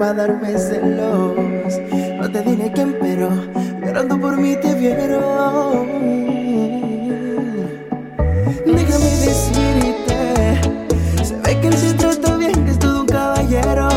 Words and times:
para 0.00 0.14
darme 0.14 0.56
celos. 0.56 1.36
No 2.18 2.32
te 2.32 2.40
diré 2.40 2.72
quién, 2.72 2.96
pero 2.98 3.28
llorando 3.84 4.18
por 4.18 4.34
mí 4.38 4.56
te 4.56 4.74
vieron. 4.74 5.86
Déjame 8.64 9.10
decirte, 9.26 10.58
se 11.22 11.36
ve 11.36 11.60
que 11.60 11.66
él 11.68 11.74
se 11.74 11.92
trata 11.92 12.34
bien, 12.38 12.64
que 12.64 12.70
es 12.70 12.78
todo 12.78 13.02
un 13.02 13.08
caballero. 13.08 13.88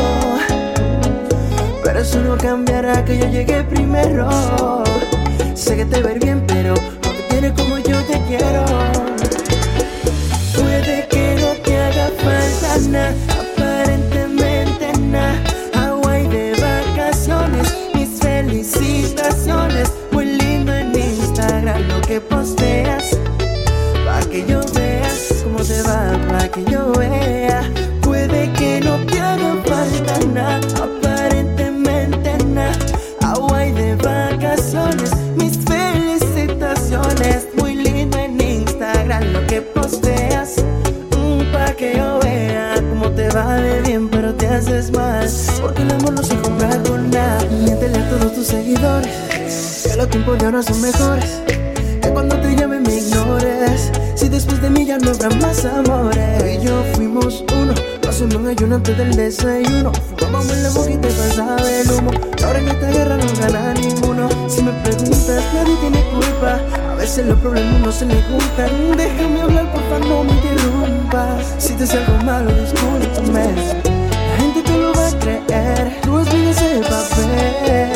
Pero 1.82 1.98
eso 1.98 2.20
no 2.20 2.36
cambiará 2.36 3.02
que 3.06 3.16
yo 3.16 3.26
llegué 3.30 3.64
primero. 3.64 4.28
Sé 5.54 5.74
que 5.74 5.86
te 5.86 6.02
ver 6.02 6.18
bien, 6.18 6.44
pero 6.46 6.74
no 6.74 7.10
te 7.16 7.26
quieres 7.30 7.52
como 7.52 7.78
yo 7.78 7.98
te 8.04 8.20
quiero. 8.28 8.64
Puede 10.54 11.08
que 11.08 11.36
no 11.40 11.62
te 11.62 11.78
haga 11.78 12.10
falta 12.18 12.88
nada. 12.90 13.33
Porque 44.54 45.82
el 45.82 45.90
amor 45.90 46.12
no 46.12 46.22
se 46.22 46.36
compra 46.36 46.68
con 46.84 47.10
nada. 47.10 47.44
Miéntele 47.50 47.98
a 47.98 48.08
todos 48.08 48.34
tus 48.34 48.46
seguidores. 48.46 49.12
Que 49.82 49.96
los 49.96 50.08
tiempos 50.08 50.38
de 50.38 50.44
ahora 50.44 50.62
son 50.62 50.80
mejores. 50.80 51.40
Que 52.00 52.08
cuando 52.10 52.36
te 52.36 52.54
llamen 52.54 52.84
me 52.84 52.94
ignores. 52.94 53.90
Si 54.14 54.28
después 54.28 54.62
de 54.62 54.70
mí 54.70 54.86
ya 54.86 54.98
no 54.98 55.10
habrá 55.10 55.28
más 55.40 55.64
amores. 55.64 56.38
Tú 56.38 56.46
y 56.46 56.64
yo 56.64 56.84
fuimos 56.94 57.44
uno. 57.60 57.74
Pasó 58.00 58.26
un 58.26 58.46
ayuno 58.46 58.76
antes 58.76 58.96
del 58.96 59.16
desayuno. 59.16 59.90
Fumábamos 60.18 60.52
en 60.52 60.62
la 60.62 60.70
boca 60.70 60.90
y 60.90 60.96
te 60.98 61.08
pasaba 61.08 61.70
el 61.72 61.90
humo. 61.90 62.10
Ahora 62.44 62.58
en 62.60 62.68
esta 62.68 62.90
guerra 62.90 63.16
no 63.16 63.26
gana 63.40 63.74
ninguno. 63.74 64.28
Si 64.48 64.62
me 64.62 64.70
preguntas, 64.84 65.42
nadie 65.52 65.76
tiene 65.80 66.00
culpa. 66.10 66.60
A 66.92 66.94
veces 66.94 67.26
los 67.26 67.40
problemas 67.40 67.80
no 67.80 67.90
se 67.90 68.06
le 68.06 68.22
juntan. 68.22 68.96
Déjame 68.96 69.40
hablar, 69.42 69.72
por 69.72 69.82
favor 69.88 70.06
no 70.06 70.22
me 70.22 70.32
interrumpas. 70.32 71.56
Si 71.58 71.72
te 71.72 71.84
salgo 71.84 72.22
malo, 72.22 72.52
discúlpame. 72.52 73.93
creer, 75.24 76.00
no 76.06 76.16
olvides 76.16 76.60
el 76.62 76.80
papel. 76.80 77.93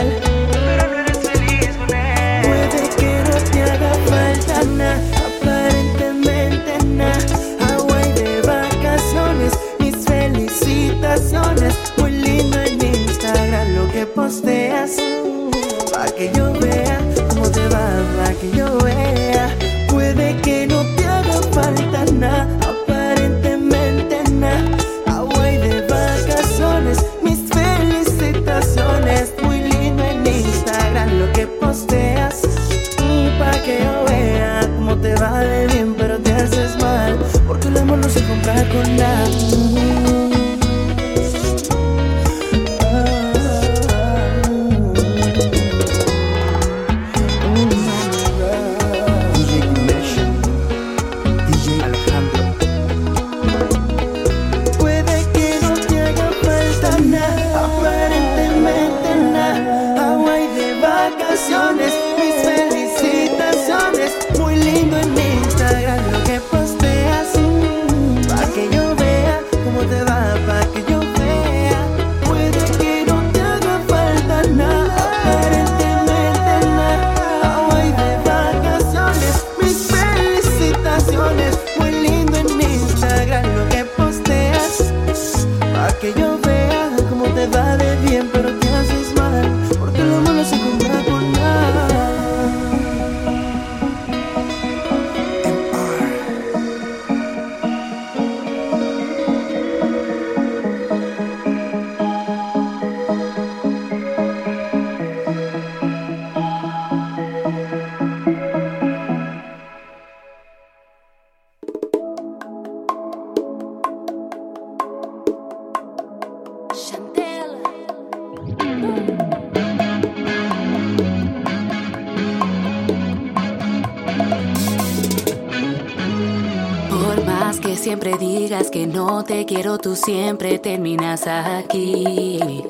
Quiero, 129.47 129.79
tú 129.79 129.95
siempre 129.95 130.59
terminas 130.59 131.27
aquí. 131.27 132.63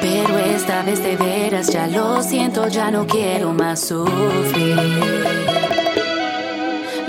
Pero 0.00 0.38
esta 0.38 0.82
vez 0.82 1.02
de 1.02 1.16
veras 1.16 1.68
ya 1.68 1.86
lo 1.86 2.22
siento, 2.22 2.68
ya 2.68 2.90
no 2.90 3.06
quiero 3.06 3.52
más 3.52 3.80
sufrir. 3.80 4.76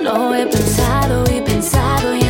Lo 0.01 0.33
he 0.35 0.45
pensado 0.45 1.23
y 1.35 1.41
pensado 1.41 2.15
y 2.15 2.24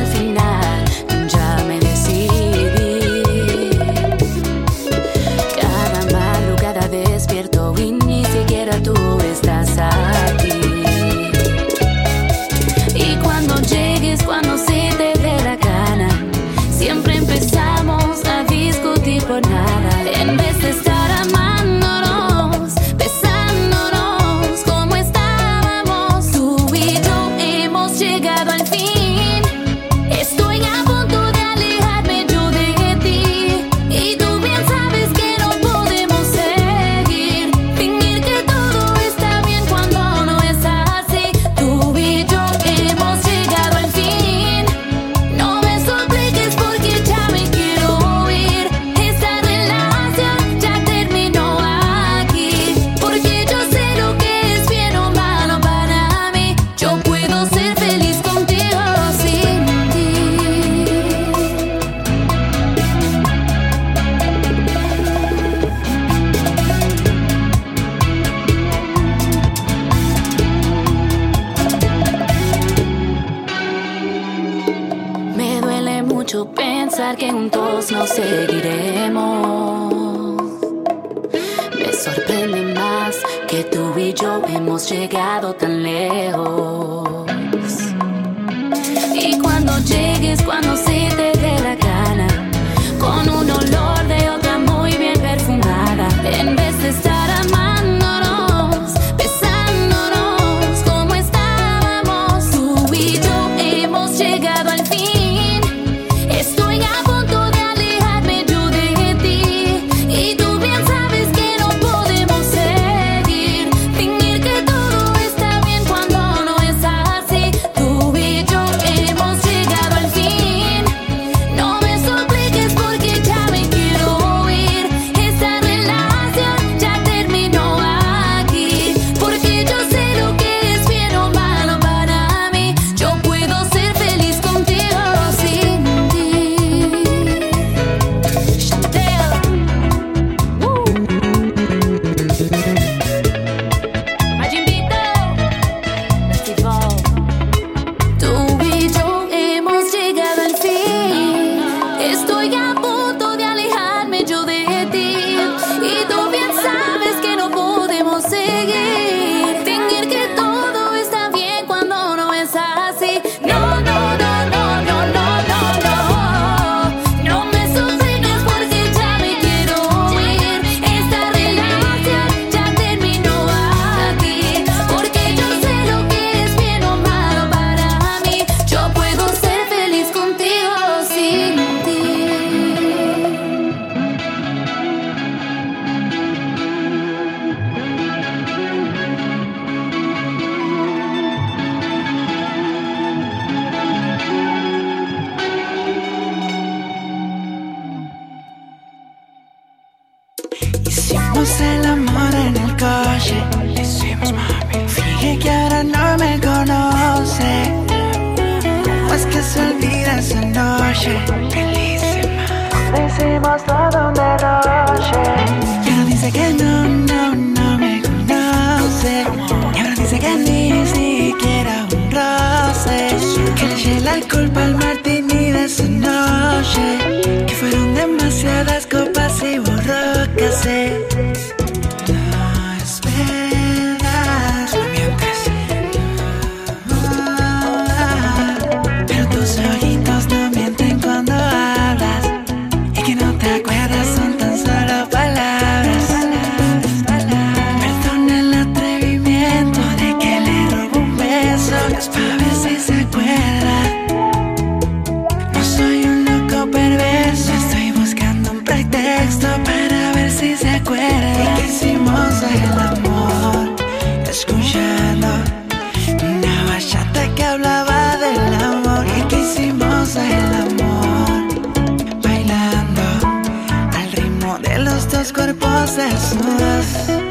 Bye. 276.96 277.25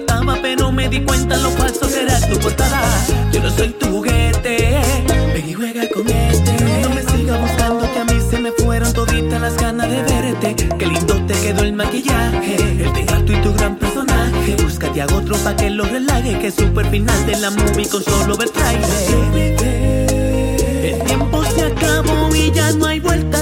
trataba, 0.00 0.38
pero 0.42 0.72
me 0.72 0.88
di 0.88 1.00
cuenta 1.02 1.36
lo 1.36 1.50
falso 1.50 1.88
que 1.88 2.02
era 2.02 2.20
tu 2.20 2.38
portada. 2.38 2.82
Yo 3.32 3.40
no 3.40 3.50
soy 3.50 3.68
tu 3.70 3.86
juguete, 3.86 4.80
ven 5.34 5.48
y 5.48 5.52
juega 5.52 5.88
con 5.88 6.08
este. 6.08 6.52
No 6.82 6.90
me 6.90 7.02
siga 7.02 7.36
buscando, 7.36 7.92
que 7.92 7.98
a 7.98 8.04
mí 8.04 8.20
se 8.30 8.38
me 8.38 8.52
fueron 8.52 8.92
toditas 8.92 9.40
las 9.40 9.56
ganas 9.56 9.88
de 9.88 10.02
verte. 10.02 10.56
Qué 10.78 10.86
lindo 10.86 11.24
te 11.26 11.34
quedó 11.34 11.62
el 11.62 11.72
maquillaje, 11.72 12.56
el 12.56 12.92
teatro 12.92 13.36
y 13.36 13.42
tu 13.42 13.52
gran 13.54 13.76
personaje. 13.76 14.56
Búscate 14.62 15.02
a 15.02 15.06
otro 15.06 15.36
pa' 15.38 15.56
que 15.56 15.70
lo 15.70 15.84
relaje, 15.84 16.38
que 16.38 16.48
es 16.48 16.54
super 16.54 16.86
final 16.86 17.26
de 17.26 17.36
la 17.36 17.50
movie 17.50 17.88
con 17.88 18.02
solo 18.02 18.36
ver 18.36 18.50
trailer. 18.50 18.88
El 20.84 21.02
tiempo 21.04 21.44
se 21.44 21.62
acabó 21.62 22.34
y 22.34 22.50
ya 22.52 22.72
no 22.72 22.86
hay 22.86 23.00
vuelta 23.00 23.39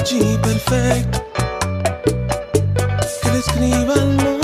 emoji 0.00 0.38
perfecto. 0.42 1.20
Que 3.22 3.30
describa 3.30 3.94
el 3.94 4.39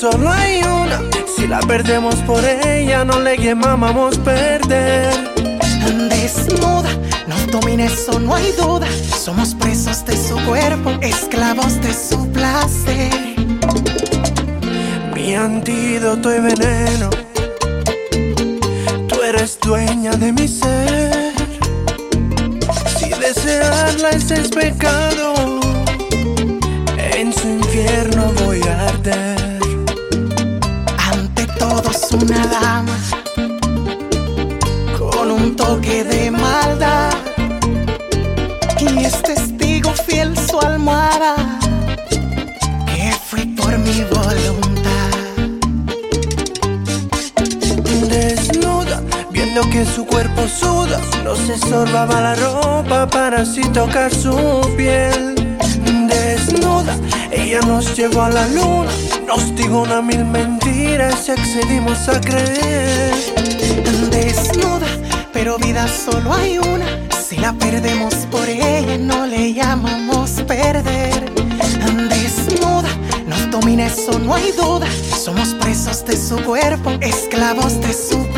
solo 0.00 0.30
hay 0.30 0.62
una. 0.62 0.98
Si 1.36 1.46
la 1.46 1.60
perdemos 1.60 2.14
por 2.26 2.42
ella, 2.44 3.04
no 3.04 3.20
le 3.20 3.36
llamamos 3.36 4.16
perder. 4.18 5.12
Desnuda, 6.08 6.88
nos 7.26 7.46
domina 7.48 7.84
eso, 7.84 8.18
no 8.18 8.34
hay 8.34 8.50
duda. 8.52 8.86
Somos 9.24 9.54
presos 9.54 10.04
de 10.06 10.16
su 10.16 10.36
cuerpo, 10.46 10.90
esclavos 11.02 11.80
de 11.82 11.92
su 11.92 12.26
placer. 12.32 13.12
Mi 15.14 15.34
antídoto 15.34 16.34
y 16.34 16.40
veneno. 16.40 17.10
Tú 19.06 19.22
eres 19.22 19.58
dueña 19.60 20.12
de 20.12 20.32
mi 20.32 20.48
ser. 20.48 21.32
Si 22.98 23.10
desearla 23.10 24.10
ese 24.10 24.40
es 24.40 24.48
pecado, 24.48 25.34
en 26.96 27.32
su 27.34 27.48
infierno 27.48 28.32
voy 28.44 28.62
a 28.62 28.88
arder. 28.88 29.39
Una 32.22 32.46
dama 32.46 32.98
con 34.98 35.30
un 35.30 35.56
toque 35.56 36.04
de 36.04 36.30
maldad 36.30 37.12
y 38.78 39.04
es 39.04 39.22
testigo 39.22 39.90
fiel 39.92 40.36
su 40.36 40.60
almohada 40.60 41.34
que 42.86 43.12
fui 43.26 43.46
por 43.46 43.78
mi 43.78 44.04
voluntad. 44.04 45.10
Desnuda, 48.08 49.02
viendo 49.30 49.62
que 49.70 49.86
su 49.86 50.04
cuerpo 50.04 50.46
suda, 50.46 51.00
no 51.24 51.34
se 51.34 51.56
sorbaba 51.58 52.20
la 52.20 52.34
ropa 52.34 53.06
para 53.06 53.42
así 53.42 53.62
tocar 53.72 54.14
su 54.14 54.60
piel. 54.76 55.39
Desnuda, 56.70 56.96
ella 57.32 57.60
nos 57.66 57.96
llevó 57.96 58.22
a 58.22 58.30
la 58.30 58.46
luna, 58.46 58.90
nos 59.26 59.56
dijo 59.56 59.82
una 59.82 60.00
mil 60.00 60.24
mentiras 60.24 61.28
y 61.28 61.32
accedimos 61.32 62.08
a 62.08 62.20
creer. 62.20 63.12
Desnuda, 64.10 64.86
pero 65.32 65.58
vida 65.58 65.88
solo 65.88 66.32
hay 66.32 66.58
una. 66.58 66.86
Si 67.28 67.36
la 67.36 67.52
perdemos 67.54 68.14
por 68.30 68.48
ella, 68.48 68.96
no 68.98 69.26
le 69.26 69.52
llamamos 69.52 70.30
perder. 70.46 71.32
Desnuda, 72.08 72.88
nos 73.26 73.50
domina 73.50 73.86
eso, 73.86 74.18
no 74.20 74.34
hay 74.34 74.52
duda. 74.52 74.86
Somos 75.18 75.54
presos 75.54 76.04
de 76.06 76.16
su 76.16 76.36
cuerpo, 76.44 76.92
esclavos 77.00 77.80
de 77.80 77.92
su 77.92 78.28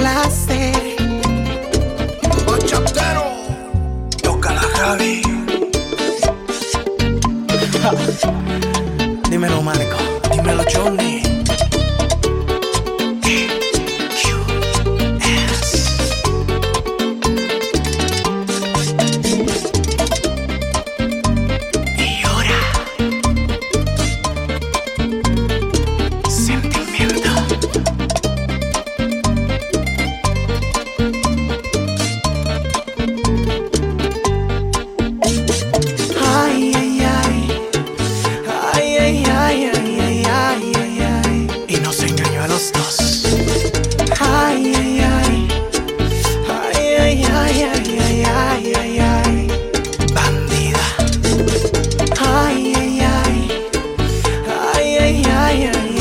lying. 55.52 55.91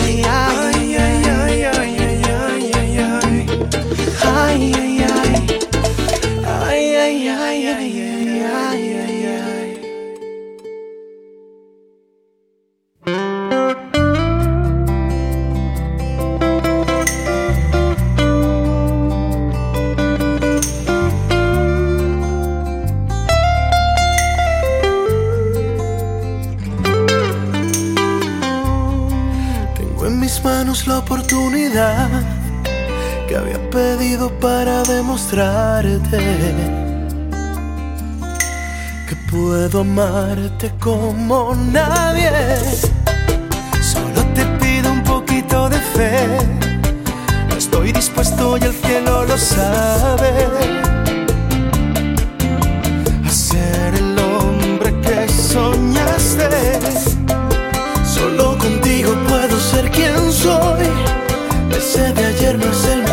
Puedo 39.72 39.82
amarte 39.82 40.72
como 40.80 41.55
nadie. 41.55 42.30
Solo 43.82 44.22
te 44.34 44.43
pido 44.59 44.91
un 44.91 45.03
poquito 45.03 45.69
de 45.69 45.78
fe. 45.78 46.28
Estoy 47.57 47.93
dispuesto 47.93 48.57
y 48.57 48.63
el 48.63 48.74
cielo 48.74 49.26
lo 49.26 49.38
sabe. 49.38 50.32
A 53.26 53.30
ser 53.30 53.95
el 53.95 54.19
hombre 54.19 54.93
que 55.01 55.30
soñaste. 55.30 56.49
Solo 58.05 58.57
contigo 58.57 59.13
puedo 59.30 59.59
ser 59.59 59.89
quien 59.91 60.32
soy. 60.32 60.88
Ese 61.78 62.11
de 62.13 62.26
ayer 62.26 62.57
no 62.57 62.65
es 62.65 62.86
el 62.86 63.11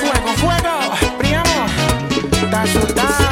Fuego, 0.00 0.30
fuego. 0.36 1.18
Priamo. 1.18 1.66
Está 2.64 3.27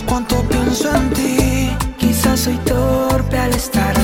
cuánto 0.00 0.36
pienso 0.48 0.94
en 0.94 1.10
ti. 1.10 1.70
Quizás 1.98 2.40
soy 2.40 2.56
torpe 2.64 3.36
al 3.36 3.52
estar 3.52 4.01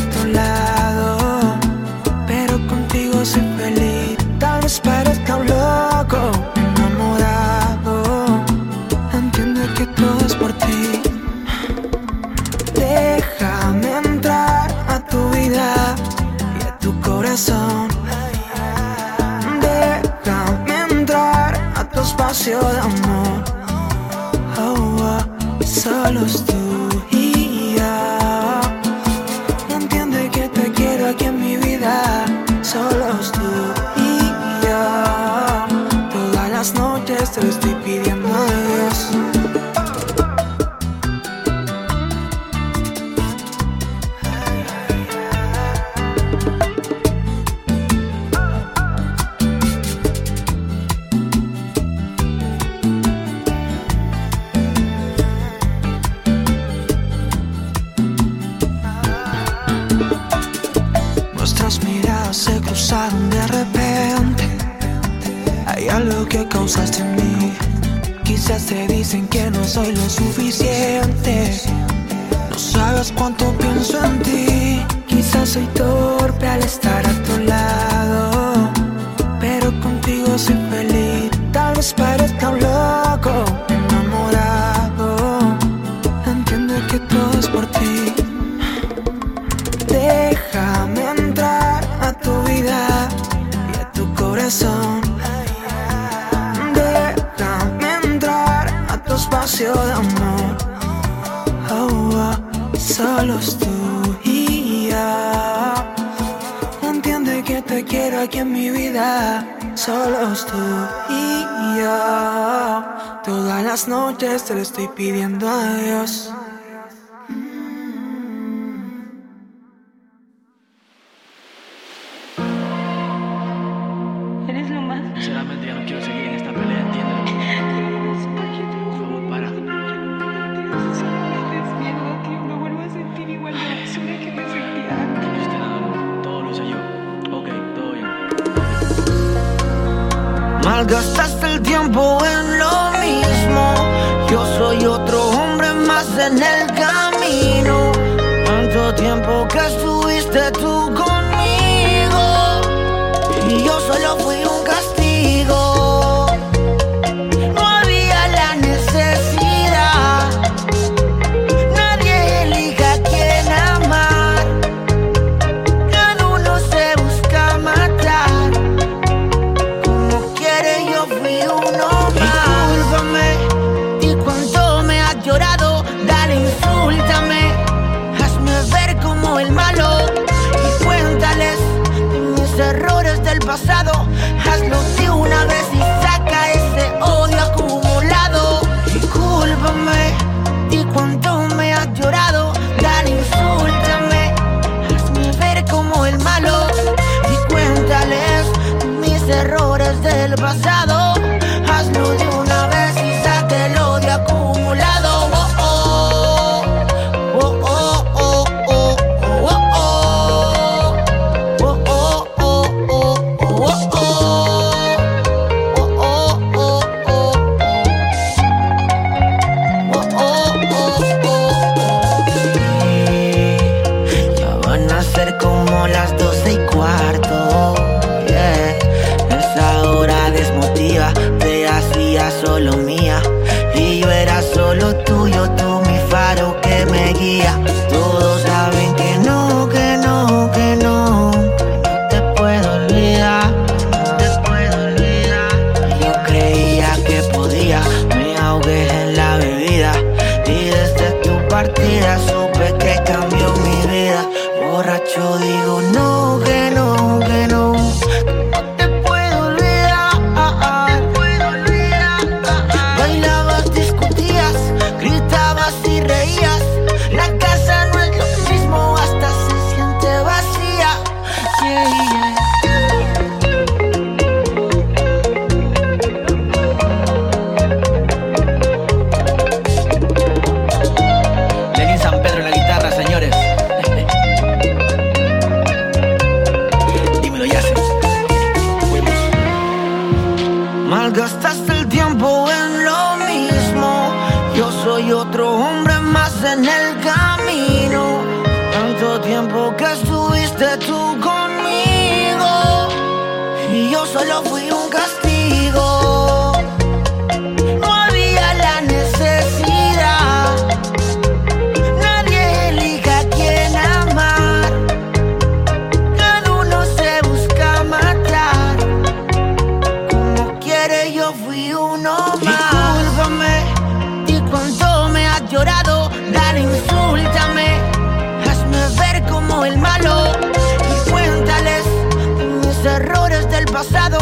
errores 332.84 333.50
del 333.50 333.64
pasado. 333.66 334.18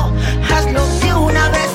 Hazlo 0.51 0.87
de 1.01 1.15
una 1.15 1.49
vez 1.51 1.66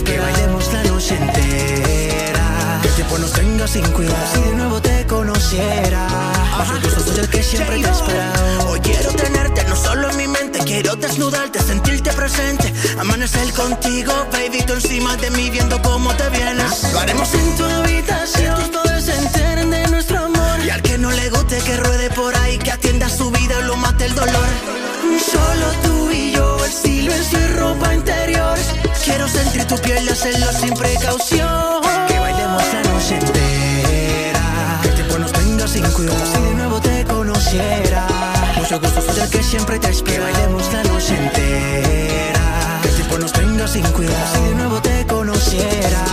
que 0.00 0.18
bailemos 0.18 0.72
la 0.72 0.82
noche 0.84 1.16
entera. 1.16 2.78
Que 2.80 2.88
el 2.88 2.94
tiempo 2.94 3.18
nos 3.18 3.36
venga 3.36 3.66
sin 3.66 3.86
cuidado. 3.92 4.16
Como 4.16 4.34
si 4.34 4.50
de 4.50 4.56
nuevo 4.56 4.80
te 4.80 5.06
conociera. 5.06 6.06
Gusto, 6.82 7.00
soy 7.00 7.18
el 7.18 7.28
que 7.28 7.42
siempre 7.42 7.82
te 7.82 7.90
espera. 7.90 8.32
Hoy 8.68 8.80
quiero 8.80 9.10
tenerte 9.10 9.64
no 9.64 9.76
solo 9.76 10.08
en 10.10 10.16
mi 10.16 10.28
mente, 10.28 10.60
quiero 10.60 10.96
desnudarte, 10.96 11.60
sentirte 11.60 12.10
presente. 12.12 12.72
Amanecer 12.98 13.52
contigo, 13.52 14.12
baby, 14.32 14.62
tú 14.66 14.72
encima 14.74 15.16
de 15.16 15.30
mí 15.30 15.50
viendo 15.50 15.80
cómo 15.82 16.14
te 16.14 16.28
vienes. 16.30 16.92
Lo 16.92 17.00
haremos 17.00 17.34
en 17.34 17.56
tu 17.56 17.64
habitación, 17.64 18.70
padres 18.72 19.04
se 19.04 19.16
enteren 19.16 19.70
de 19.70 19.86
nuestro 19.88 20.18
amor. 20.24 20.64
Y 20.64 20.70
al 20.70 20.80
que 20.80 20.96
no 20.96 21.10
le 21.10 21.28
guste 21.28 21.58
que 21.58 21.76
ruede 21.76 22.08
por 22.10 22.34
ahí, 22.36 22.56
que 22.58 22.70
atienda 22.70 23.08
su 23.10 23.30
vida, 23.30 23.60
lo 23.60 23.76
mate 23.76 24.06
el 24.06 24.14
dolor. 24.14 24.48
Solo 25.30 25.66
tú 25.82 26.10
y 26.10 26.32
yo, 26.32 26.64
el 26.64 26.72
silencio 26.72 27.38
y 27.38 27.46
ropa 27.58 27.94
interior. 27.94 28.21
Quiero 29.04 29.26
sentir 29.26 29.64
tu 29.66 29.76
piel 29.78 30.04
y 30.04 30.08
hacerlo 30.10 30.46
sin 30.52 30.74
precaución. 30.74 31.82
Que 32.06 32.18
bailemos 32.18 32.62
la 32.72 32.82
noche 32.92 33.18
entera. 33.18 34.78
Que 34.82 34.88
el 34.88 34.94
tiempo 34.94 35.18
nos 35.18 35.32
venga 35.32 35.66
sin 35.66 35.82
cuidado. 35.90 36.26
Si 36.26 36.40
de 36.40 36.54
nuevo 36.54 36.80
te 36.80 37.04
conociera. 37.04 38.06
Mucho 38.56 38.78
gusto, 38.80 39.02
soy 39.02 39.20
el 39.20 39.30
que 39.30 39.42
siempre 39.42 39.78
te 39.80 39.90
espera. 39.90 40.26
Que 40.26 40.32
bailemos 40.32 40.72
la 40.72 40.84
noche 40.84 41.16
entera. 41.16 42.80
Que 42.82 42.88
el 42.88 42.94
tiempo 42.94 43.18
nos 43.18 43.32
venga 43.32 43.66
sin 43.66 43.82
cuidado. 43.88 44.36
Si 44.36 44.42
de 44.48 44.54
nuevo 44.54 44.80
te 44.80 45.06
conociera. 45.06 46.04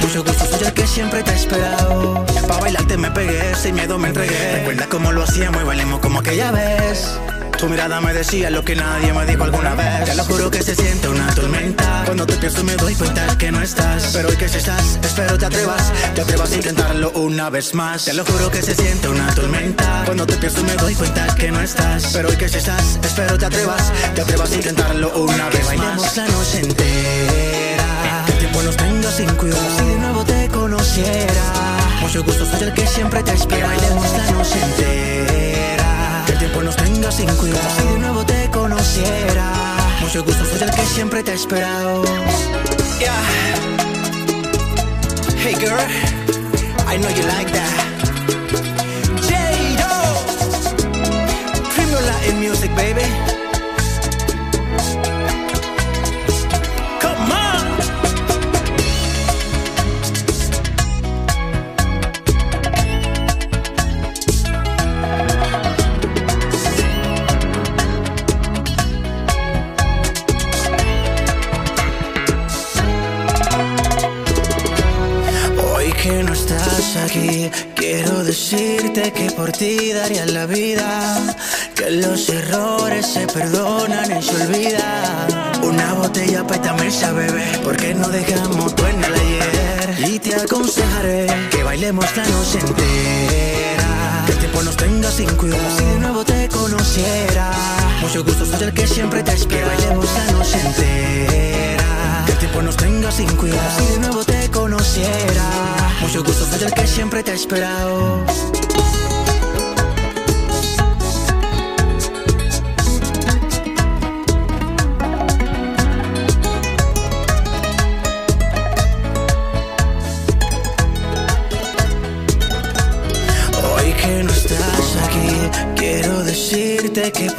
Mucho 0.00 0.22
gusto, 0.22 0.46
soy 0.46 0.66
el 0.66 0.72
que 0.72 0.86
siempre 0.86 1.22
te 1.24 1.32
he 1.32 1.34
esperado. 1.34 2.24
Pa' 2.46 2.60
bailarte 2.60 2.96
me 2.96 3.10
pegué, 3.10 3.54
sin 3.56 3.74
miedo 3.74 3.98
me 3.98 4.08
entregué. 4.08 4.52
Recuerda 4.58 4.86
cómo 4.88 5.10
lo 5.10 5.24
hacíamos 5.24 5.62
y 5.62 5.64
bailemos 5.64 5.98
como 5.98 6.20
aquella 6.20 6.52
vez. 6.52 7.18
Tu 7.58 7.68
mirada 7.70 8.02
me 8.02 8.12
decía 8.12 8.50
lo 8.50 8.62
que 8.62 8.76
nadie 8.76 9.14
me 9.14 9.24
dijo 9.24 9.44
alguna 9.44 9.74
vez. 9.74 10.04
Te 10.04 10.14
lo 10.14 10.24
juro 10.24 10.50
que 10.50 10.62
se 10.62 10.74
siente 10.74 11.08
una 11.08 11.26
tormenta. 11.34 12.02
Cuando 12.04 12.26
te 12.26 12.34
pienso 12.36 12.62
me 12.64 12.76
doy 12.76 12.94
cuenta 12.94 13.38
que 13.38 13.50
no 13.50 13.62
estás. 13.62 14.10
Pero 14.12 14.28
hoy 14.28 14.36
que 14.36 14.48
si 14.48 14.58
estás, 14.58 14.98
espero 15.02 15.38
te 15.38 15.46
atrevas. 15.46 15.92
Te 16.14 16.20
atrevas 16.20 16.52
a 16.52 16.54
intentarlo 16.54 17.10
una 17.12 17.48
vez 17.48 17.74
más. 17.74 18.04
Te 18.04 18.12
lo 18.12 18.26
juro 18.26 18.50
que 18.50 18.60
se 18.60 18.74
siente 18.74 19.08
una 19.08 19.34
tormenta. 19.34 20.02
Cuando 20.04 20.26
te 20.26 20.36
pienso 20.36 20.62
me 20.64 20.74
doy 20.74 20.94
cuenta 20.94 21.34
que 21.34 21.50
no 21.50 21.60
estás. 21.60 22.10
Pero 22.12 22.28
hoy 22.28 22.36
que 22.36 22.48
si 22.48 22.58
estás, 22.58 22.98
espero 23.02 23.38
te 23.38 23.46
atrevas. 23.46 23.90
Te 24.14 24.20
atrevas 24.20 24.52
a 24.52 24.54
intentarlo 24.54 25.10
una 25.16 25.48
vez 25.48 25.64
más. 25.64 25.78
Bailemos 25.78 26.16
la 26.16 26.28
noche 26.28 26.60
entera. 26.60 28.24
Que 28.26 28.32
el 28.32 28.38
tiempo 28.38 28.62
nos 28.62 28.76
tenga 28.76 29.10
sin 29.12 29.30
cuidado. 29.30 29.78
Si 29.78 29.84
de 29.84 29.96
nuevo 29.96 30.24
te 30.24 30.48
conociera. 30.48 31.44
Mucho 32.02 32.22
gusto, 32.22 32.44
soy 32.44 32.64
el 32.64 32.74
que 32.74 32.86
siempre 32.86 33.22
te 33.22 33.32
espera. 33.32 33.66
Bailemos 33.68 34.12
la 34.12 34.30
noche 34.32 34.62
entera. 34.62 35.55
Tiempo 36.56 36.72
nos 36.72 36.76
tenga 36.76 37.12
sin 37.12 37.28
cuidado. 37.36 37.68
Si 37.76 37.86
de 37.86 37.98
nuevo 37.98 38.24
te 38.24 38.50
conociera. 38.50 39.52
Mucho 40.00 40.24
gusto, 40.24 40.42
soy 40.46 40.62
el 40.62 40.70
que 40.70 40.86
siempre 40.86 41.22
te 41.22 41.32
ha 41.32 41.34
esperado. 41.34 42.02
Yeah. 42.98 43.12
Hey 45.36 45.54
girl, 45.60 45.78
I 46.88 46.96
know 46.96 47.10
you 47.10 47.24
like 47.26 47.52
that. 47.52 47.70
J-Lo, 49.28 50.14
Premium 51.74 52.06
Latin 52.06 52.40
music, 52.40 52.74
baby. 52.74 53.45
Por 79.46 79.56
ti 79.56 79.92
daría 79.92 80.26
la 80.26 80.46
vida. 80.46 81.36
Que 81.76 81.90
los 81.90 82.28
errores 82.28 83.06
se 83.06 83.26
perdonan 83.28 84.18
y 84.18 84.22
se 84.22 84.34
olvidan. 84.42 85.62
Una 85.62 85.94
botella 85.94 86.42
para 86.42 86.56
esta 86.56 86.74
mesa, 86.74 87.12
bebé. 87.12 87.46
Porque 87.62 87.94
no 87.94 88.08
dejamos 88.08 88.74
tú 88.74 88.84
en 88.86 89.04
el 89.04 89.14
ayer. 89.14 90.08
Y 90.08 90.18
te 90.18 90.34
aconsejaré 90.34 91.26
que 91.50 91.62
bailemos 91.62 92.06
la 92.16 92.24
noche 92.24 92.58
entera. 92.58 94.24
Que 94.26 94.32
el 94.32 94.38
tiempo 94.38 94.62
nos 94.62 94.76
tenga 94.76 95.10
sin 95.12 95.30
cuidado. 95.36 95.78
Si 95.78 95.84
de 95.84 95.98
nuevo 96.00 96.24
te 96.24 96.48
conociera. 96.48 97.50
Mucho 98.00 98.24
gusto, 98.24 98.46
soy 98.46 98.64
el 98.64 98.74
que 98.74 98.86
siempre 98.88 99.22
te 99.22 99.32
espera. 99.32 99.68
Bailemos 99.68 100.08
la 100.12 100.32
noche 100.32 100.60
entera. 100.60 102.24
Que 102.26 102.32
el 102.32 102.38
tiempo 102.38 102.62
nos 102.62 102.76
tenga 102.76 103.12
sin 103.12 103.30
cuidado. 103.36 103.78
Si 103.78 103.92
de 103.92 103.98
nuevo 104.00 104.24
te 104.24 104.50
conociera. 104.50 105.46
Mucho 106.00 106.24
gusto, 106.24 106.44
soy 106.46 106.64
el 106.66 106.74
que 106.74 106.86
siempre 106.86 107.22
te 107.22 107.30
ha 107.30 107.34
esperado. 107.34 108.24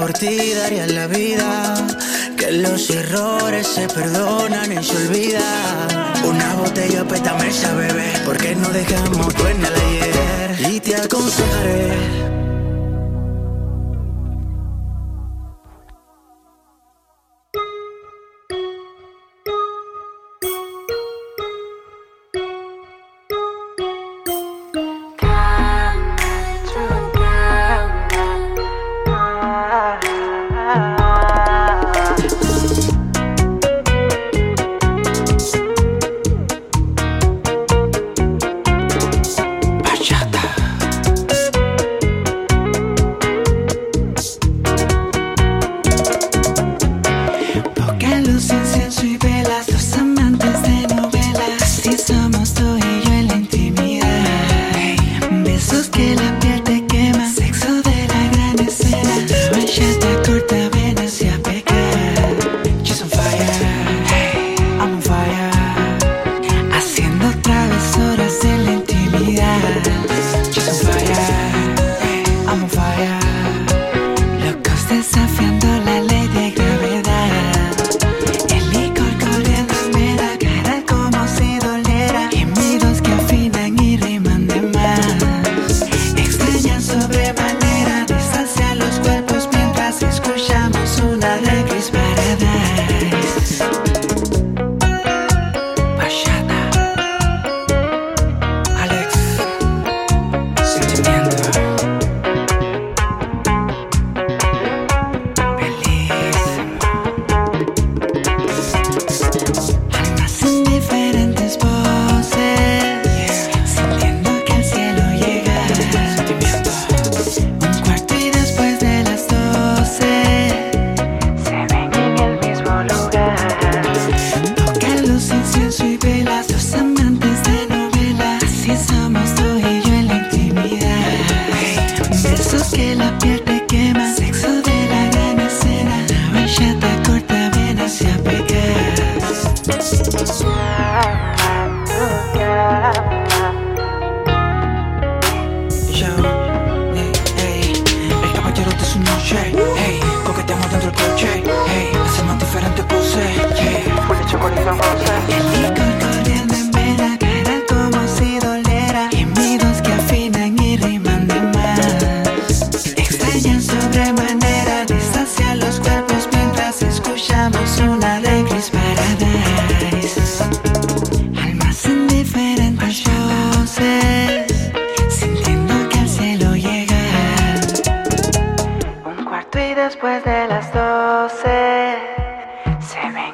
Por 0.08 0.18
ti 0.18 0.53
daría 0.53 0.88
la 0.88 1.08
vida. 1.08 1.76
Que 2.38 2.51
los 2.51 2.89
errores 2.89 3.68
se 3.68 3.88
perdonan 3.89 4.72
y 4.72 4.82
se 4.82 4.95
olvidan. 4.95 6.24
Una 6.24 6.55
botella 6.55 7.03
para 7.03 7.18
esta 7.18 7.34
mesa, 7.36 7.74
bebé. 7.74 8.14
Porque 8.26 8.55
no 8.55 8.70
dejamos 8.70 9.34
el 9.36 9.66
ayer. 9.66 10.72
Y 10.72 10.80
te 10.80 10.95
aconsejaré. 10.95 12.36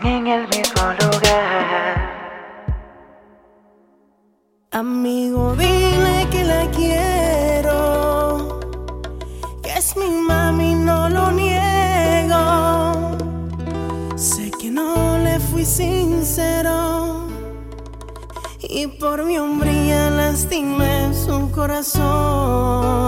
En 0.03 0.27
el 0.27 0.47
mismo 0.47 0.83
lugar. 1.01 2.11
Amigo, 4.71 5.55
dile 5.55 6.27
que 6.31 6.43
la 6.43 6.69
quiero, 6.71 8.59
que 9.61 9.73
es 9.77 9.95
mi 9.95 10.09
mami, 10.09 10.75
no 10.75 11.09
lo 11.09 11.31
niego. 11.31 12.43
Sé 14.15 14.51
que 14.51 14.69
no 14.71 15.17
le 15.19 15.39
fui 15.39 15.65
sincero 15.65 17.27
y 18.61 18.87
por 18.87 19.23
mi 19.25 19.37
hombría 19.37 20.09
lastimé 20.09 21.13
su 21.13 21.51
corazón. 21.51 23.03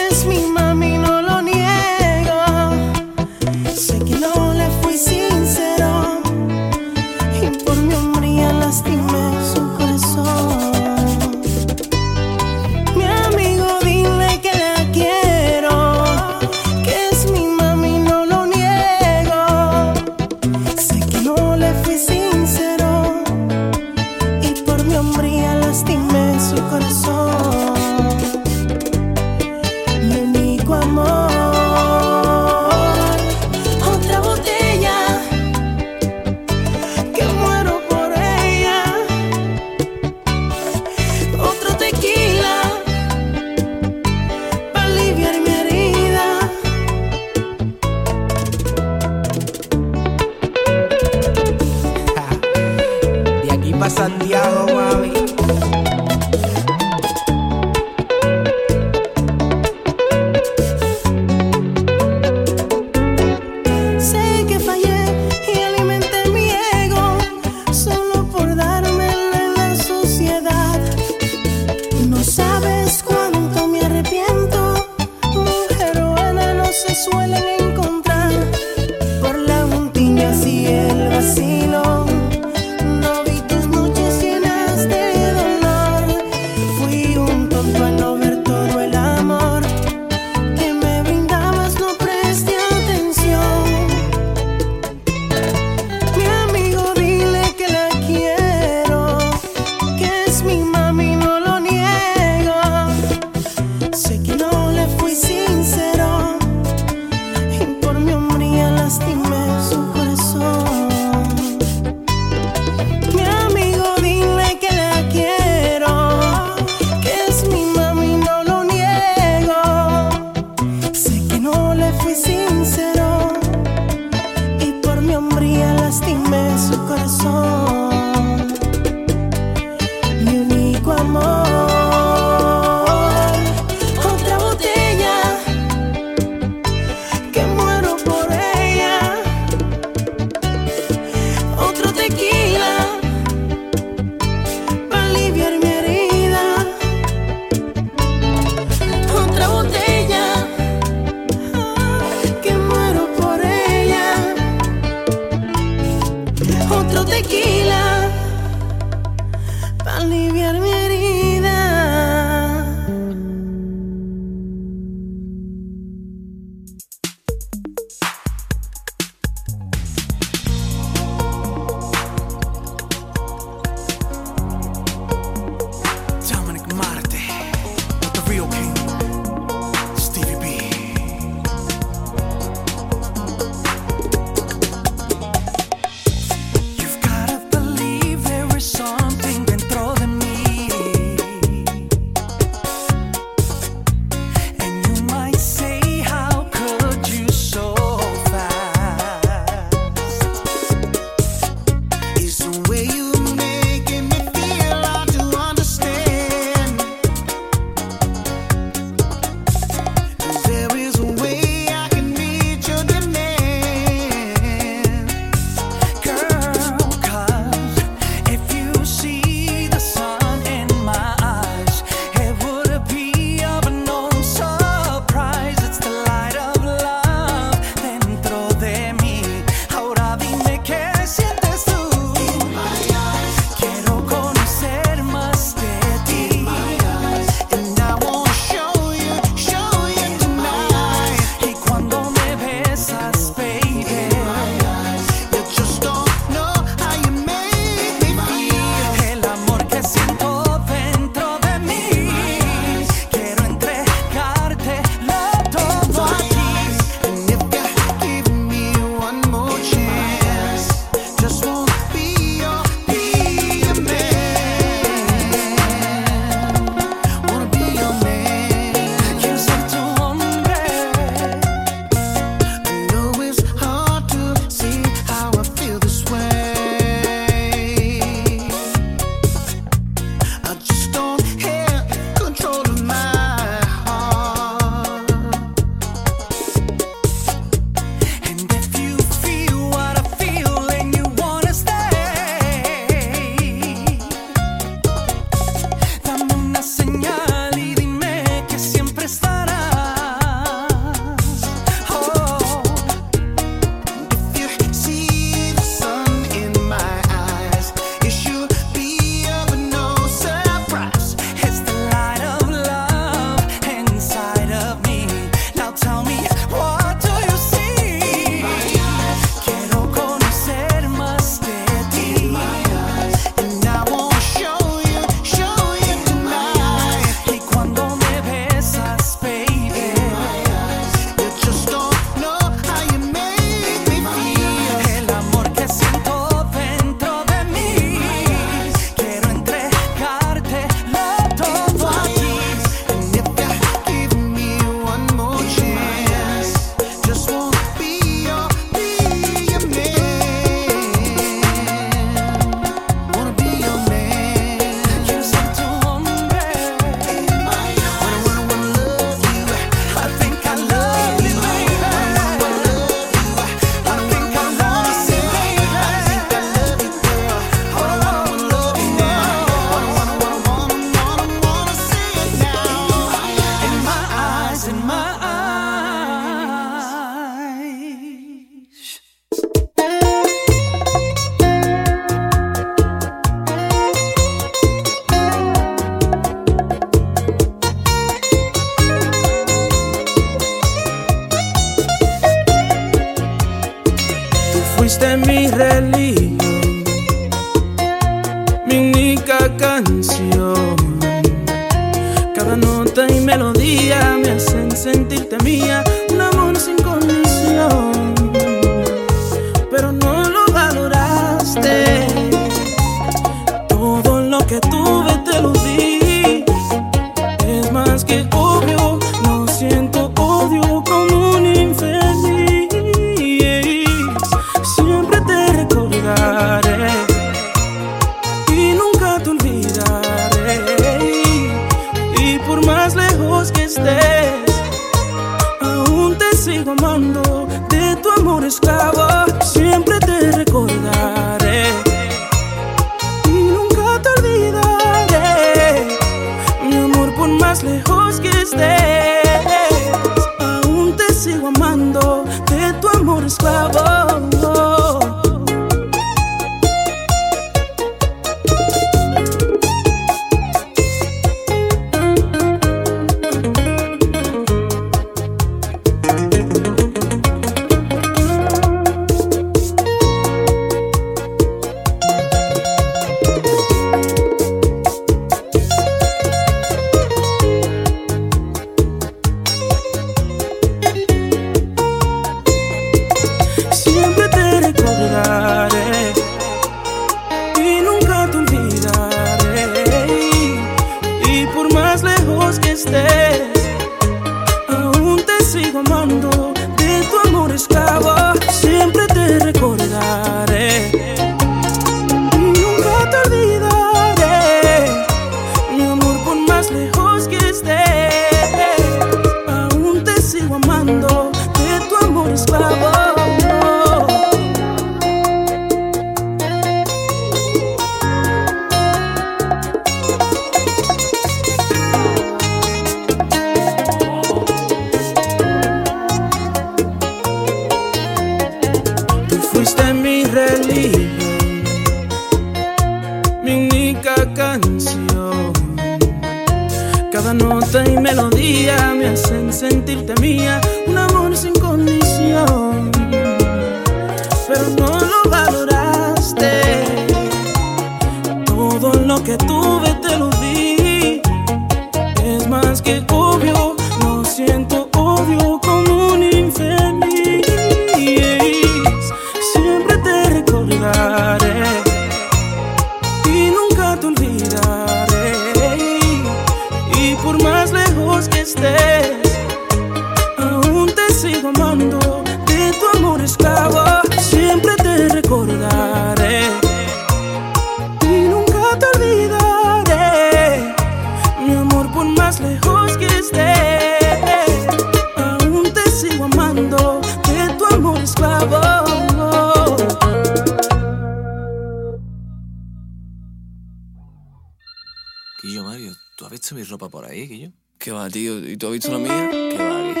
Quillo 595.44 595.62
Mario, 595.62 595.92
¿tú 596.16 596.24
has 596.24 596.30
visto 596.30 596.54
mi 596.54 596.62
ropa 596.62 596.88
por 596.88 597.04
ahí, 597.04 597.28
Quillo? 597.28 597.50
¿Qué 597.76 597.92
va, 597.92 598.08
tío? 598.08 598.38
¿Y 598.38 598.56
tú 598.56 598.68
has 598.68 598.72
visto 598.72 598.90
la 598.90 598.96
mía? 598.96 599.28
¿Qué 599.30 599.58
va 599.58 599.76
aquí? 599.78 600.00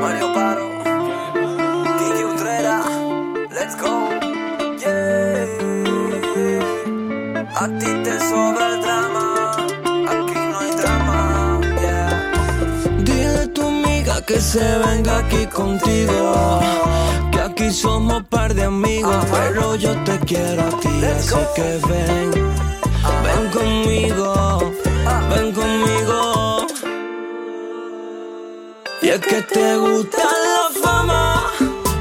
Mario 0.00 0.34
Paro, 0.34 0.68
Kiki 1.96 2.24
Utrera, 2.24 2.82
let's 3.52 3.76
go, 3.80 4.10
yeah. 4.80 5.46
A 7.54 7.68
ti 7.78 7.86
te 8.02 8.18
sobra 8.18 8.74
el 8.74 8.80
drama, 8.82 9.52
aquí 10.08 10.40
no 10.50 10.58
hay 10.58 10.72
drama, 10.72 11.60
yeah. 11.80 12.32
Dile 13.04 13.42
a 13.44 13.46
tu 13.54 13.62
amiga 13.62 14.20
que 14.26 14.40
se 14.40 14.58
venga 14.58 15.18
aquí 15.18 15.46
contigo. 15.46 16.60
Somos 17.70 18.24
par 18.24 18.52
de 18.52 18.64
amigos, 18.64 19.14
pero 19.30 19.76
yo 19.76 19.94
te 20.04 20.18
quiero 20.20 20.62
a 20.62 20.80
ti. 20.80 20.88
Así 21.04 21.36
que 21.54 21.80
ven, 21.88 22.30
ven 23.24 23.50
conmigo, 23.52 24.72
ven 25.30 25.52
conmigo. 25.52 26.66
Y 29.02 29.08
es 29.08 29.20
que 29.20 29.42
te 29.42 29.76
gusta 29.76 30.18
la 30.18 30.80
fama, 30.82 31.44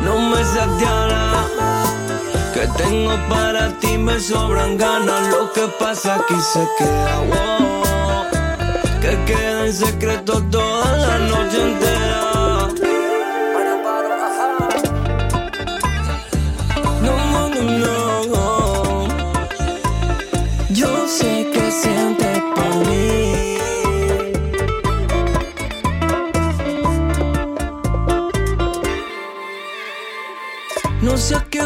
no 0.03 0.19
me 0.29 0.43
seas 0.43 0.79
diana. 0.79 1.45
Que 2.53 2.67
tengo 2.83 3.15
para 3.29 3.71
ti, 3.79 3.97
me 3.97 4.19
sobran 4.19 4.75
ganas. 4.75 5.27
Lo 5.29 5.53
que 5.53 5.67
pasa 5.79 6.15
aquí 6.15 6.35
se 6.51 6.67
queda. 6.79 8.29
Que 9.01 9.23
queda 9.25 9.65
en 9.67 9.73
secreto 9.73 10.41
toda 10.49 10.97
la 10.97 11.19
noche 11.19 11.61
entera. 11.61 12.38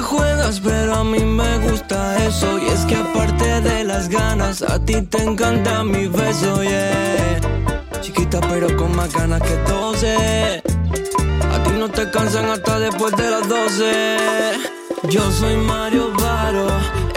Juegas, 0.03 0.59
pero 0.59 0.95
a 0.95 1.03
mí 1.03 1.19
me 1.19 1.57
gusta 1.59 2.17
eso. 2.23 2.59
Y 2.59 2.67
es 2.67 2.85
que 2.85 2.95
aparte 2.95 3.61
de 3.61 3.83
las 3.83 4.09
ganas, 4.09 4.61
a 4.61 4.77
ti 4.79 5.01
te 5.01 5.23
encanta 5.23 5.83
mi 5.83 6.07
beso, 6.07 6.63
yeah. 6.63 7.39
Chiquita, 8.01 8.39
pero 8.41 8.67
con 8.77 8.95
más 8.95 9.13
ganas 9.13 9.41
que 9.41 9.55
12. 9.71 10.63
A 11.53 11.63
ti 11.63 11.71
no 11.77 11.89
te 11.89 12.09
cansan 12.11 12.45
hasta 12.45 12.79
después 12.79 13.15
de 13.15 13.29
las 13.29 13.47
12. 13.47 13.93
Yo 15.09 15.31
soy 15.31 15.55
Mario 15.57 16.11
Varo, 16.21 16.67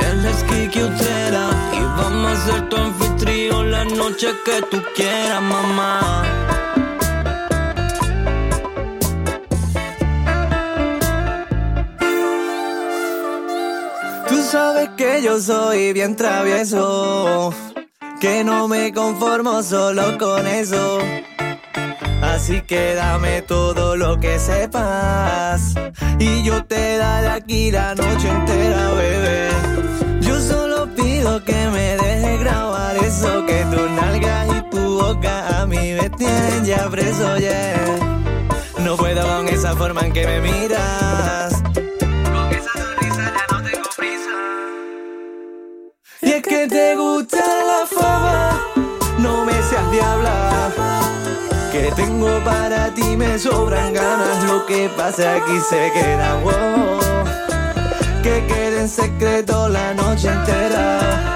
él 0.08 0.24
es 0.24 0.42
Kiki 0.44 0.82
Utrera. 0.82 1.48
Y 1.72 1.80
vamos 1.80 2.38
a 2.38 2.46
ser 2.46 2.68
tu 2.68 2.76
anfitrión 2.76 3.70
la 3.70 3.84
noche 3.84 4.28
que 4.44 4.62
tú 4.70 4.82
quieras, 4.94 5.42
mamá. 5.42 6.65
que 14.96 15.22
yo 15.22 15.40
soy 15.40 15.92
bien 15.92 16.16
travieso, 16.16 17.52
que 18.20 18.42
no 18.44 18.66
me 18.66 18.92
conformo 18.92 19.62
solo 19.62 20.16
con 20.18 20.46
eso. 20.46 20.98
Así 22.22 22.62
que 22.62 22.94
dame 22.94 23.42
todo 23.42 23.96
lo 23.96 24.18
que 24.18 24.38
sepas 24.38 25.74
y 26.18 26.42
yo 26.42 26.64
te 26.64 26.96
daré 26.96 27.28
aquí 27.28 27.70
la 27.70 27.94
noche 27.94 28.28
entera, 28.28 28.90
bebé. 28.92 29.48
Yo 30.20 30.40
solo 30.40 30.88
pido 30.94 31.44
que 31.44 31.68
me 31.68 31.96
dejes 31.96 32.40
grabar 32.40 32.96
eso 32.96 33.44
que 33.44 33.64
tu 33.64 33.88
nalgas 33.90 34.48
y 34.56 34.70
tu 34.70 34.98
boca 35.00 35.60
a 35.60 35.66
mí 35.66 35.92
me 35.92 36.08
tienen 36.10 36.64
ya 36.64 36.88
preso, 36.88 37.36
yeah. 37.38 37.98
No 38.78 38.96
puedo 38.96 39.26
con 39.26 39.48
esa 39.48 39.76
forma 39.76 40.00
en 40.02 40.12
que 40.12 40.26
me 40.26 40.40
miras. 40.40 41.55
Y 46.22 46.32
es 46.32 46.42
que 46.42 46.66
te 46.66 46.96
gusta 46.96 47.36
la 47.36 47.86
fama, 47.86 48.60
no 49.18 49.44
me 49.44 49.52
seas 49.52 49.90
diabla. 49.90 50.72
Que 51.70 51.92
tengo 51.92 52.42
para 52.44 52.94
ti 52.94 53.16
me 53.16 53.38
sobran 53.38 53.92
ganas. 53.92 54.44
Lo 54.44 54.64
que 54.64 54.88
pasa 54.96 55.36
aquí 55.36 55.58
se 55.68 55.92
queda. 55.92 56.40
Wow. 56.42 56.98
Que 58.22 58.46
quede 58.46 58.80
en 58.80 58.88
secreto 58.88 59.68
la 59.68 59.92
noche 59.92 60.28
entera 60.28 61.35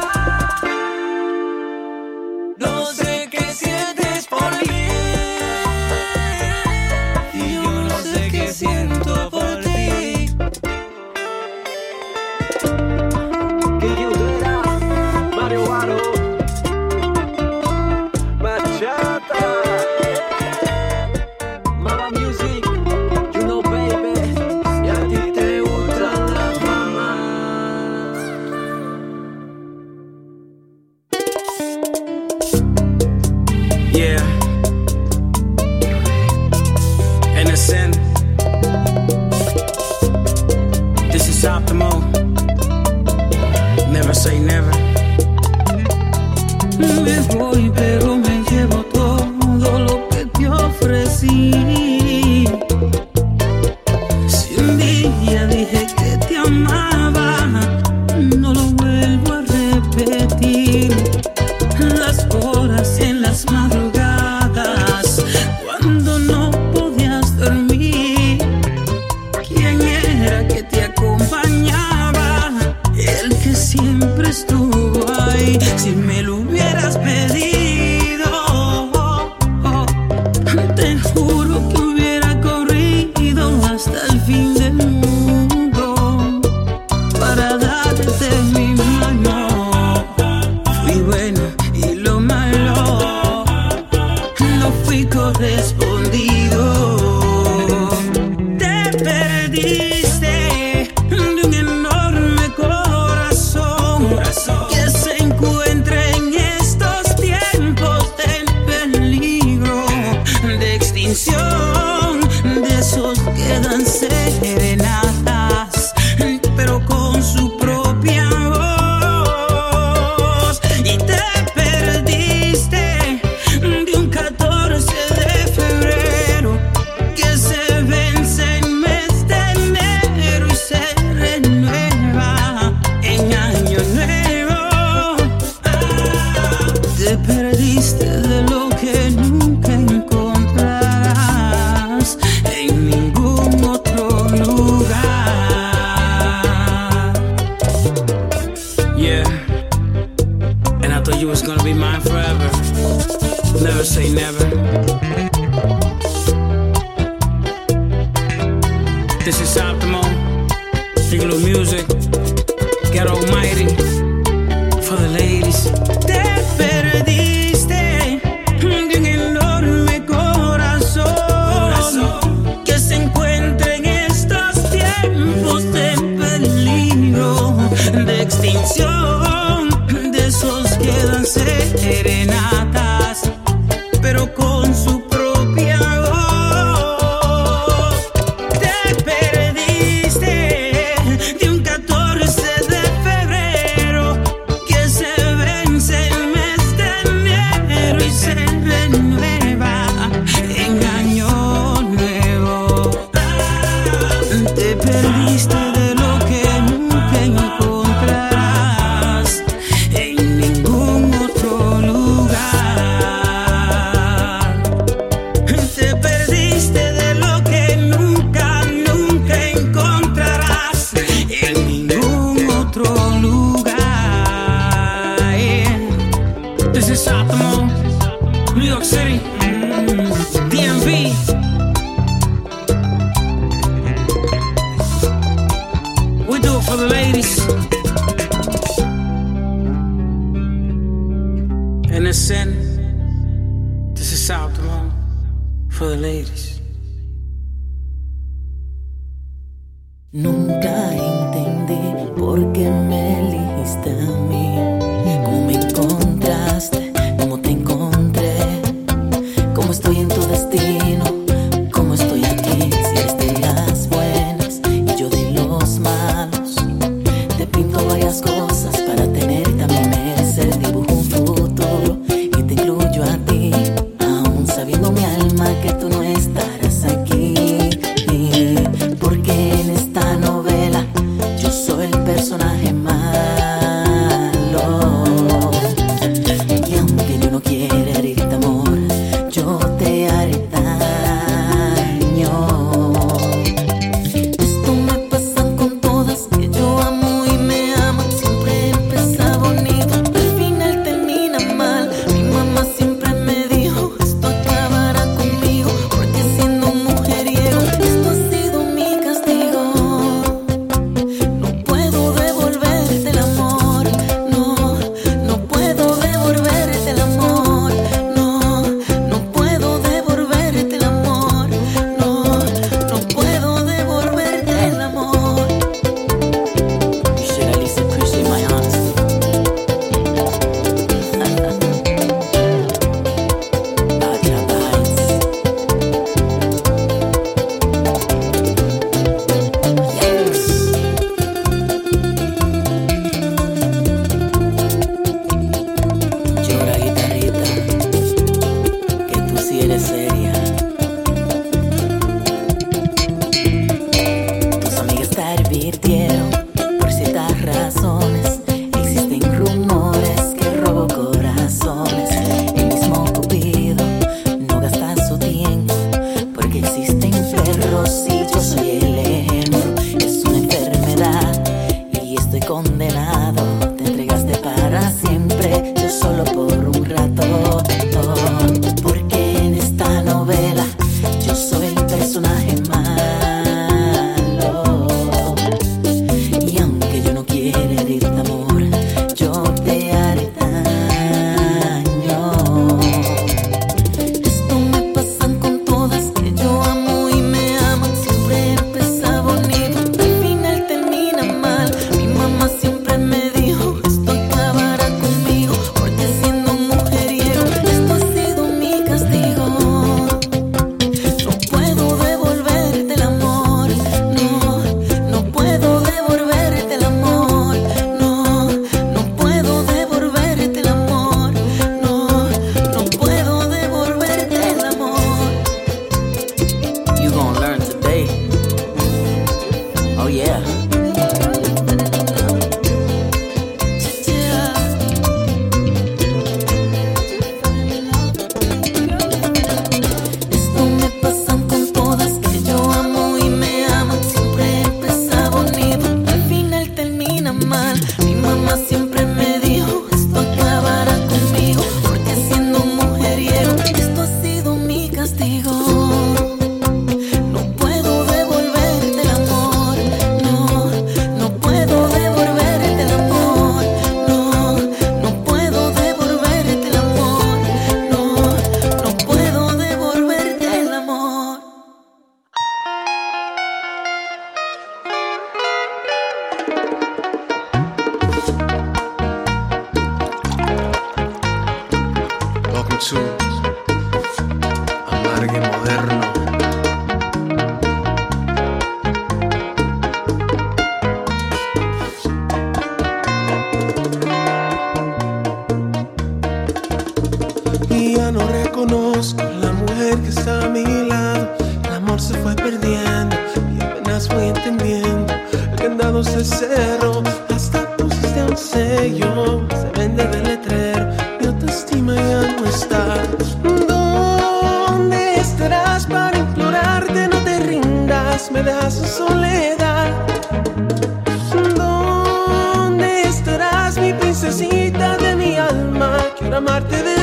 amarte 526.41 526.83
de 526.83 527.00